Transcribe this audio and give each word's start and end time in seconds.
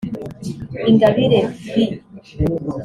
Ingabire 0.89 1.39
V 1.73 1.73